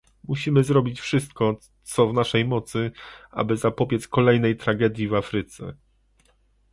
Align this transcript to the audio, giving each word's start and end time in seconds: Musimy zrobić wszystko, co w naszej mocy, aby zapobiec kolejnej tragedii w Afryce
Musimy 0.23 0.63
zrobić 0.63 0.99
wszystko, 1.01 1.59
co 1.83 2.07
w 2.07 2.13
naszej 2.13 2.45
mocy, 2.45 2.91
aby 3.31 3.57
zapobiec 3.57 4.07
kolejnej 4.07 4.57
tragedii 4.57 5.07
w 5.07 5.13
Afryce 5.13 5.73